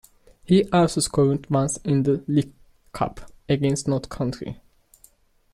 [0.43, 2.53] He also scored once in the League
[2.91, 4.59] Cup against Notts County.